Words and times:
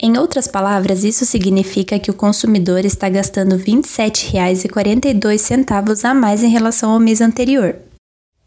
Em 0.00 0.16
outras 0.16 0.46
palavras, 0.46 1.02
isso 1.02 1.24
significa 1.24 1.98
que 1.98 2.10
o 2.10 2.14
consumidor 2.14 2.84
está 2.84 3.08
gastando 3.08 3.56
R$ 3.56 3.64
27,42 3.64 6.04
a 6.04 6.14
mais 6.14 6.44
em 6.44 6.48
relação 6.48 6.92
ao 6.92 7.00
mês 7.00 7.20
anterior. 7.20 7.74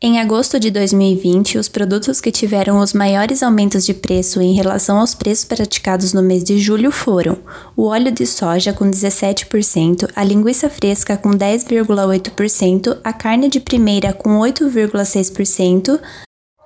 Em 0.04 0.20
agosto 0.20 0.60
de 0.60 0.72
2020, 0.72 1.60
os 1.60 1.68
produtos 1.68 2.20
que 2.20 2.32
tiveram 2.32 2.80
os 2.80 2.92
maiores 2.92 3.44
aumentos 3.44 3.86
de 3.86 3.94
preço 3.94 4.42
em 4.42 4.54
relação 4.54 4.98
aos 4.98 5.14
preços 5.14 5.46
praticados 5.46 6.12
no 6.12 6.24
mês 6.24 6.44
de 6.44 6.58
julho 6.58 6.90
foram 6.90 7.38
o 7.78 7.84
óleo 7.84 8.12
de 8.12 8.26
soja 8.26 8.74
com 8.74 8.90
17%, 8.90 10.10
a 10.16 10.24
linguiça 10.24 10.72
fresca 10.72 11.16
com 11.16 11.30
10,8%, 11.32 12.98
a 13.04 13.14
carne 13.14 13.48
de 13.48 13.60
primeira 13.60 14.12
com 14.12 14.40
8,6%, 14.40 16.00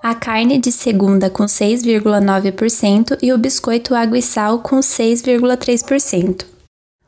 a 0.06 0.14
carne 0.14 0.59
de 0.59 0.72
segunda 0.72 1.31
com 1.31 1.45
6,9% 1.45 3.17
e 3.23 3.34
o 3.34 3.39
biscoito 3.39 3.95
água 3.95 4.20
e 4.20 4.22
sal 4.22 4.59
com 4.59 4.80
6,3%. 4.80 6.45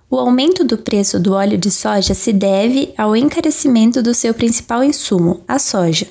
O 0.10 0.18
aumento 0.18 0.64
do 0.64 0.80
preço 0.80 1.20
do 1.20 1.34
óleo 1.34 1.60
de 1.60 1.70
soja 1.70 2.16
se 2.16 2.34
deve 2.34 2.96
ao 2.98 3.16
encarecimento 3.16 4.02
do 4.02 4.16
seu 4.16 4.34
principal 4.34 4.84
insumo, 4.84 5.44
a 5.48 5.60
soja. 5.60 6.08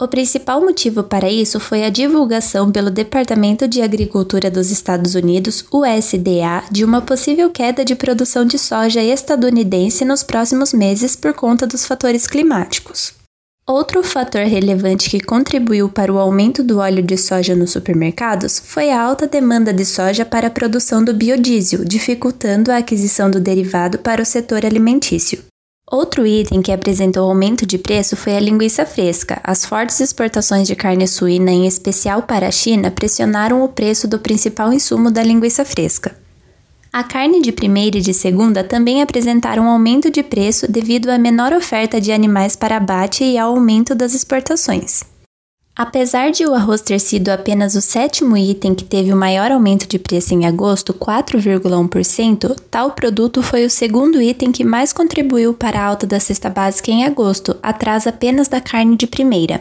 O 0.00 0.08
principal 0.08 0.62
motivo 0.62 1.02
para 1.02 1.30
isso 1.30 1.60
foi 1.60 1.84
a 1.84 1.90
divulgação 1.90 2.72
pelo 2.72 2.90
Departamento 2.90 3.68
de 3.68 3.82
Agricultura 3.82 4.50
dos 4.50 4.70
Estados 4.70 5.14
Unidos, 5.14 5.66
USDA, 5.70 6.64
de 6.70 6.82
uma 6.82 7.02
possível 7.02 7.50
queda 7.50 7.84
de 7.84 7.94
produção 7.94 8.46
de 8.46 8.58
soja 8.58 9.02
estadunidense 9.02 10.02
nos 10.02 10.22
próximos 10.22 10.72
meses 10.72 11.14
por 11.14 11.34
conta 11.34 11.66
dos 11.66 11.84
fatores 11.84 12.26
climáticos. 12.26 13.25
Outro 13.68 14.00
fator 14.04 14.42
relevante 14.42 15.10
que 15.10 15.18
contribuiu 15.18 15.88
para 15.88 16.12
o 16.12 16.20
aumento 16.20 16.62
do 16.62 16.78
óleo 16.78 17.02
de 17.02 17.16
soja 17.16 17.56
nos 17.56 17.72
supermercados 17.72 18.60
foi 18.60 18.92
a 18.92 19.02
alta 19.02 19.26
demanda 19.26 19.72
de 19.72 19.84
soja 19.84 20.24
para 20.24 20.46
a 20.46 20.50
produção 20.50 21.02
do 21.02 21.12
biodiesel, 21.12 21.84
dificultando 21.84 22.70
a 22.70 22.76
aquisição 22.76 23.28
do 23.28 23.40
derivado 23.40 23.98
para 23.98 24.22
o 24.22 24.24
setor 24.24 24.64
alimentício. 24.64 25.42
Outro 25.90 26.24
item 26.24 26.62
que 26.62 26.70
apresentou 26.70 27.28
aumento 27.28 27.66
de 27.66 27.76
preço 27.76 28.14
foi 28.16 28.36
a 28.36 28.40
linguiça 28.40 28.86
fresca. 28.86 29.40
As 29.42 29.64
fortes 29.64 29.98
exportações 29.98 30.68
de 30.68 30.76
carne 30.76 31.08
suína, 31.08 31.50
em 31.50 31.66
especial 31.66 32.22
para 32.22 32.46
a 32.46 32.52
China, 32.52 32.92
pressionaram 32.92 33.64
o 33.64 33.68
preço 33.68 34.06
do 34.06 34.20
principal 34.20 34.72
insumo 34.72 35.10
da 35.10 35.24
linguiça 35.24 35.64
fresca. 35.64 36.16
A 36.96 37.04
carne 37.04 37.42
de 37.42 37.52
primeira 37.52 37.98
e 37.98 38.00
de 38.00 38.14
segunda 38.14 38.64
também 38.64 39.02
apresentaram 39.02 39.64
um 39.64 39.68
aumento 39.68 40.10
de 40.10 40.22
preço 40.22 40.66
devido 40.66 41.10
à 41.10 41.18
menor 41.18 41.52
oferta 41.52 42.00
de 42.00 42.10
animais 42.10 42.56
para 42.56 42.78
abate 42.78 43.22
e 43.22 43.36
ao 43.36 43.50
aumento 43.50 43.94
das 43.94 44.14
exportações. 44.14 45.04
Apesar 45.76 46.30
de 46.30 46.46
o 46.46 46.54
arroz 46.54 46.80
ter 46.80 46.98
sido 46.98 47.28
apenas 47.28 47.74
o 47.74 47.82
sétimo 47.82 48.34
item 48.34 48.74
que 48.74 48.82
teve 48.82 49.12
o 49.12 49.16
maior 49.16 49.52
aumento 49.52 49.86
de 49.86 49.98
preço 49.98 50.32
em 50.32 50.46
agosto, 50.46 50.94
4,1%, 50.94 52.56
tal 52.70 52.92
produto 52.92 53.42
foi 53.42 53.66
o 53.66 53.70
segundo 53.70 54.18
item 54.18 54.50
que 54.50 54.64
mais 54.64 54.90
contribuiu 54.90 55.52
para 55.52 55.78
a 55.78 55.84
alta 55.84 56.06
da 56.06 56.18
cesta 56.18 56.48
básica 56.48 56.90
em 56.90 57.04
agosto, 57.04 57.58
atrás 57.62 58.06
apenas 58.06 58.48
da 58.48 58.58
carne 58.58 58.96
de 58.96 59.06
primeira. 59.06 59.60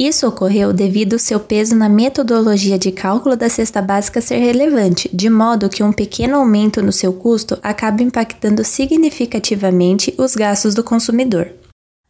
Isso 0.00 0.26
ocorreu 0.26 0.72
devido 0.72 1.12
ao 1.12 1.18
seu 1.18 1.38
peso 1.38 1.76
na 1.76 1.86
metodologia 1.86 2.78
de 2.78 2.90
cálculo 2.90 3.36
da 3.36 3.50
cesta 3.50 3.82
básica 3.82 4.22
ser 4.22 4.38
relevante, 4.38 5.10
de 5.12 5.28
modo 5.28 5.68
que 5.68 5.82
um 5.82 5.92
pequeno 5.92 6.38
aumento 6.38 6.80
no 6.80 6.90
seu 6.90 7.12
custo 7.12 7.58
acaba 7.62 8.02
impactando 8.02 8.64
significativamente 8.64 10.14
os 10.16 10.34
gastos 10.34 10.74
do 10.74 10.82
consumidor. 10.82 11.52